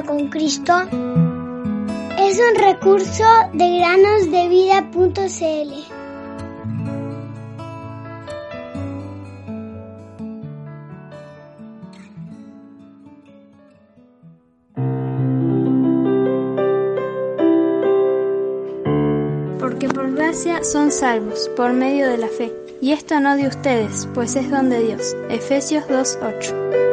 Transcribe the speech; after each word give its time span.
con 0.00 0.28
Cristo 0.28 0.72
es 2.18 2.40
un 2.40 2.54
recurso 2.56 3.24
de 3.52 3.78
granosdevida.cl. 3.78 5.12
Porque 19.58 19.88
por 19.88 20.14
gracia 20.14 20.64
son 20.64 20.90
salvos, 20.90 21.50
por 21.54 21.74
medio 21.74 22.08
de 22.08 22.16
la 22.16 22.28
fe. 22.28 22.50
Y 22.80 22.92
esto 22.92 23.20
no 23.20 23.36
de 23.36 23.46
ustedes, 23.46 24.08
pues 24.14 24.36
es 24.36 24.50
don 24.50 24.70
de 24.70 24.82
Dios. 24.82 25.14
Efesios 25.28 25.84
2.8. 25.84 26.91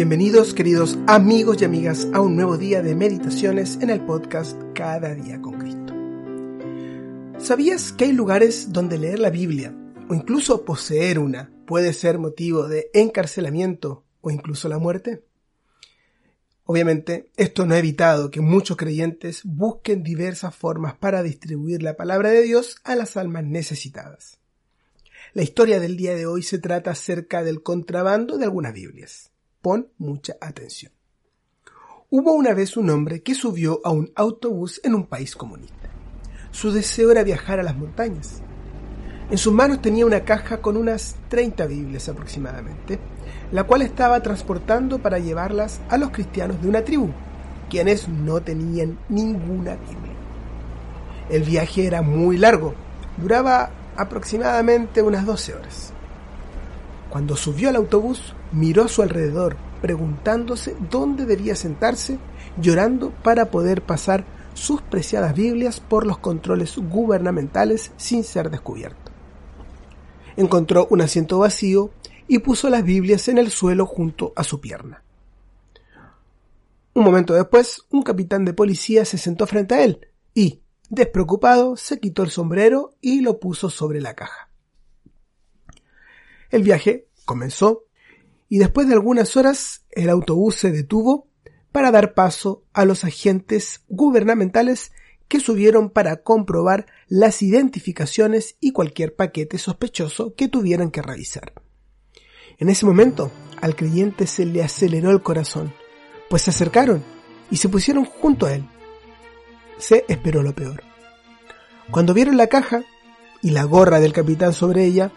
Bienvenidos 0.00 0.54
queridos 0.54 0.96
amigos 1.08 1.60
y 1.60 1.66
amigas 1.66 2.08
a 2.14 2.22
un 2.22 2.34
nuevo 2.34 2.56
día 2.56 2.80
de 2.80 2.94
meditaciones 2.94 3.76
en 3.82 3.90
el 3.90 4.00
podcast 4.00 4.58
Cada 4.74 5.14
día 5.14 5.42
con 5.42 5.58
Cristo. 5.58 5.94
¿Sabías 7.38 7.92
que 7.92 8.06
hay 8.06 8.12
lugares 8.12 8.72
donde 8.72 8.96
leer 8.96 9.18
la 9.18 9.28
Biblia 9.28 9.76
o 10.08 10.14
incluso 10.14 10.64
poseer 10.64 11.18
una 11.18 11.52
puede 11.66 11.92
ser 11.92 12.18
motivo 12.18 12.66
de 12.66 12.88
encarcelamiento 12.94 14.06
o 14.22 14.30
incluso 14.30 14.70
la 14.70 14.78
muerte? 14.78 15.22
Obviamente, 16.64 17.28
esto 17.36 17.66
no 17.66 17.74
ha 17.74 17.78
evitado 17.78 18.30
que 18.30 18.40
muchos 18.40 18.78
creyentes 18.78 19.42
busquen 19.44 20.02
diversas 20.02 20.54
formas 20.54 20.94
para 20.94 21.22
distribuir 21.22 21.82
la 21.82 21.98
palabra 21.98 22.30
de 22.30 22.40
Dios 22.40 22.76
a 22.84 22.96
las 22.96 23.18
almas 23.18 23.44
necesitadas. 23.44 24.38
La 25.34 25.42
historia 25.42 25.78
del 25.78 25.98
día 25.98 26.14
de 26.14 26.24
hoy 26.24 26.42
se 26.42 26.58
trata 26.58 26.92
acerca 26.92 27.44
del 27.44 27.62
contrabando 27.62 28.38
de 28.38 28.44
algunas 28.44 28.72
Biblias. 28.72 29.29
Pon 29.62 29.88
mucha 29.98 30.36
atención. 30.40 30.92
Hubo 32.08 32.32
una 32.32 32.54
vez 32.54 32.78
un 32.78 32.88
hombre 32.88 33.22
que 33.22 33.34
subió 33.34 33.80
a 33.84 33.90
un 33.90 34.10
autobús 34.16 34.80
en 34.84 34.94
un 34.94 35.06
país 35.06 35.36
comunista. 35.36 35.90
Su 36.50 36.72
deseo 36.72 37.10
era 37.10 37.22
viajar 37.22 37.60
a 37.60 37.62
las 37.62 37.76
montañas. 37.76 38.42
En 39.30 39.36
sus 39.36 39.52
manos 39.52 39.82
tenía 39.82 40.06
una 40.06 40.24
caja 40.24 40.62
con 40.62 40.76
unas 40.76 41.14
30 41.28 41.66
Biblias 41.66 42.08
aproximadamente, 42.08 42.98
la 43.52 43.64
cual 43.64 43.82
estaba 43.82 44.22
transportando 44.22 44.98
para 44.98 45.18
llevarlas 45.18 45.80
a 45.90 45.98
los 45.98 46.10
cristianos 46.10 46.60
de 46.62 46.68
una 46.68 46.82
tribu, 46.82 47.10
quienes 47.68 48.08
no 48.08 48.40
tenían 48.40 48.98
ninguna 49.10 49.76
Biblia. 49.76 50.16
El 51.28 51.44
viaje 51.44 51.86
era 51.86 52.00
muy 52.00 52.38
largo, 52.38 52.74
duraba 53.18 53.70
aproximadamente 53.94 55.02
unas 55.02 55.26
12 55.26 55.54
horas. 55.54 55.92
Cuando 57.10 57.36
subió 57.36 57.68
al 57.68 57.76
autobús, 57.76 58.34
miró 58.52 58.84
a 58.84 58.88
su 58.88 59.02
alrededor, 59.02 59.56
preguntándose 59.80 60.76
dónde 60.90 61.26
debía 61.26 61.56
sentarse, 61.56 62.18
llorando 62.60 63.10
para 63.22 63.50
poder 63.50 63.82
pasar 63.82 64.24
sus 64.54 64.82
preciadas 64.82 65.34
Biblias 65.34 65.80
por 65.80 66.06
los 66.06 66.18
controles 66.18 66.76
gubernamentales 66.76 67.92
sin 67.96 68.24
ser 68.24 68.50
descubierto. 68.50 69.10
Encontró 70.36 70.86
un 70.90 71.00
asiento 71.00 71.38
vacío 71.38 71.90
y 72.26 72.38
puso 72.38 72.70
las 72.70 72.84
Biblias 72.84 73.28
en 73.28 73.38
el 73.38 73.50
suelo 73.50 73.86
junto 73.86 74.32
a 74.36 74.44
su 74.44 74.60
pierna. 74.60 75.02
Un 76.92 77.04
momento 77.04 77.34
después, 77.34 77.82
un 77.90 78.02
capitán 78.02 78.44
de 78.44 78.52
policía 78.52 79.04
se 79.04 79.18
sentó 79.18 79.46
frente 79.46 79.74
a 79.74 79.84
él 79.84 80.08
y, 80.34 80.62
despreocupado, 80.88 81.76
se 81.76 82.00
quitó 82.00 82.22
el 82.22 82.30
sombrero 82.30 82.94
y 83.00 83.20
lo 83.20 83.38
puso 83.38 83.70
sobre 83.70 84.00
la 84.00 84.14
caja. 84.14 84.50
El 86.50 86.62
viaje 86.62 87.08
comenzó 87.24 87.84
y 88.50 88.58
después 88.58 88.88
de 88.88 88.94
algunas 88.94 89.36
horas 89.36 89.84
el 89.92 90.10
autobús 90.10 90.56
se 90.56 90.72
detuvo 90.72 91.28
para 91.72 91.92
dar 91.92 92.14
paso 92.14 92.64
a 92.74 92.84
los 92.84 93.04
agentes 93.04 93.84
gubernamentales 93.88 94.92
que 95.28 95.38
subieron 95.38 95.88
para 95.88 96.24
comprobar 96.24 96.86
las 97.06 97.42
identificaciones 97.42 98.56
y 98.60 98.72
cualquier 98.72 99.14
paquete 99.14 99.56
sospechoso 99.56 100.34
que 100.34 100.48
tuvieran 100.48 100.90
que 100.90 101.00
revisar. 101.00 101.52
En 102.58 102.68
ese 102.68 102.84
momento 102.84 103.30
al 103.62 103.76
creyente 103.76 104.26
se 104.26 104.44
le 104.44 104.64
aceleró 104.64 105.12
el 105.12 105.22
corazón, 105.22 105.72
pues 106.28 106.42
se 106.42 106.50
acercaron 106.50 107.04
y 107.52 107.56
se 107.58 107.68
pusieron 107.68 108.04
junto 108.04 108.46
a 108.46 108.54
él. 108.54 108.68
Se 109.78 110.04
esperó 110.08 110.42
lo 110.42 110.56
peor. 110.56 110.82
Cuando 111.92 112.14
vieron 112.14 112.36
la 112.36 112.48
caja 112.48 112.82
y 113.42 113.50
la 113.50 113.62
gorra 113.62 114.00
del 114.00 114.12
capitán 114.12 114.52
sobre 114.52 114.84
ella, 114.84 115.12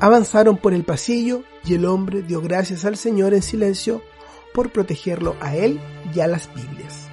Avanzaron 0.00 0.58
por 0.58 0.74
el 0.74 0.84
pasillo 0.84 1.44
y 1.64 1.74
el 1.74 1.84
hombre 1.84 2.22
dio 2.22 2.40
gracias 2.40 2.84
al 2.84 2.96
Señor 2.96 3.34
en 3.34 3.42
silencio 3.42 4.02
por 4.52 4.72
protegerlo 4.72 5.36
a 5.40 5.56
él 5.56 5.80
y 6.14 6.20
a 6.20 6.26
las 6.26 6.52
Biblias. 6.54 7.08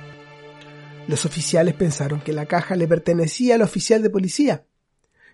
Los 1.07 1.25
oficiales 1.25 1.73
pensaron 1.73 2.21
que 2.21 2.33
la 2.33 2.45
caja 2.45 2.75
le 2.75 2.87
pertenecía 2.87 3.55
al 3.55 3.61
oficial 3.61 4.01
de 4.03 4.09
policía. 4.09 4.65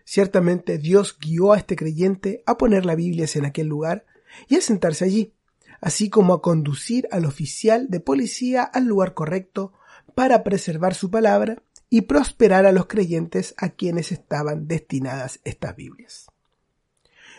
Ciertamente 0.06 0.78
Dios 0.78 1.18
guió 1.20 1.54
a 1.54 1.58
este 1.58 1.76
creyente 1.76 2.42
a 2.46 2.58
poner 2.58 2.86
las 2.86 2.96
Biblias 2.96 3.36
en 3.36 3.46
aquel 3.46 3.68
lugar 3.68 4.06
y 4.48 4.56
a 4.56 4.62
sentarse 4.62 5.06
allí, 5.06 5.34
así 5.82 6.10
como 6.10 6.34
a 6.34 6.42
conducir 6.42 7.08
al 7.12 7.26
oficial 7.26 7.88
de 7.90 8.00
policía 8.00 8.64
al 8.64 8.86
lugar 8.86 9.14
correcto 9.14 9.74
para 10.16 10.44
preservar 10.44 10.96
su 10.96 11.12
palabra 11.12 11.62
y 11.90 12.02
prosperar 12.02 12.66
a 12.66 12.72
los 12.72 12.88
creyentes 12.88 13.54
a 13.58 13.70
quienes 13.70 14.12
estaban 14.12 14.68
destinadas 14.68 15.40
estas 15.44 15.76
Biblias. 15.76 16.28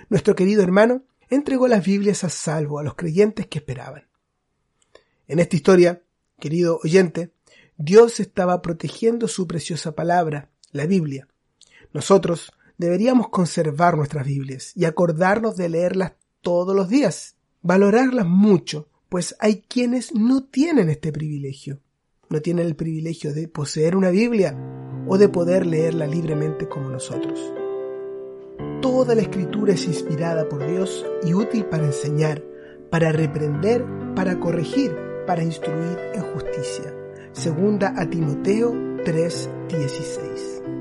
Nuestro 0.08 0.34
querido 0.34 0.62
hermano 0.62 1.02
entregó 1.28 1.68
las 1.68 1.84
Biblias 1.84 2.24
a 2.24 2.28
salvo 2.28 2.78
a 2.78 2.82
los 2.82 2.94
creyentes 2.94 3.46
que 3.46 3.58
esperaban. 3.58 4.08
En 5.26 5.38
esta 5.38 5.56
historia, 5.56 6.02
querido 6.40 6.80
oyente, 6.82 7.32
Dios 7.76 8.18
estaba 8.18 8.62
protegiendo 8.62 9.28
su 9.28 9.46
preciosa 9.46 9.92
palabra, 9.92 10.50
la 10.72 10.86
Biblia. 10.86 11.28
Nosotros 11.92 12.52
deberíamos 12.78 13.28
conservar 13.28 13.96
nuestras 13.96 14.26
Biblias 14.26 14.72
y 14.74 14.84
acordarnos 14.84 15.56
de 15.56 15.68
leerlas 15.68 16.12
todos 16.40 16.74
los 16.74 16.88
días, 16.88 17.36
valorarlas 17.62 18.26
mucho, 18.26 18.88
pues 19.08 19.36
hay 19.40 19.62
quienes 19.62 20.14
no 20.14 20.44
tienen 20.44 20.88
este 20.88 21.12
privilegio. 21.12 21.80
No 22.30 22.40
tienen 22.40 22.66
el 22.66 22.76
privilegio 22.76 23.32
de 23.32 23.48
poseer 23.48 23.96
una 23.96 24.10
Biblia 24.10 24.56
o 25.06 25.16
de 25.16 25.28
poder 25.28 25.66
leerla 25.66 26.06
libremente 26.06 26.68
como 26.68 26.90
nosotros. 26.90 27.52
Toda 28.80 29.16
la 29.16 29.22
escritura 29.22 29.72
es 29.72 29.86
inspirada 29.86 30.48
por 30.48 30.64
Dios 30.64 31.04
y 31.24 31.34
útil 31.34 31.64
para 31.64 31.84
enseñar, 31.84 32.42
para 32.90 33.10
reprender, 33.10 33.84
para 34.14 34.38
corregir, 34.38 34.96
para 35.26 35.42
instruir 35.42 35.98
en 36.14 36.22
justicia. 36.22 36.94
Segunda 37.32 37.92
a 37.96 38.08
Timoteo 38.08 38.72
3:16. 39.04 40.77